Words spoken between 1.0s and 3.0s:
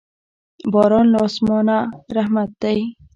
له اسمانه رحمت دی.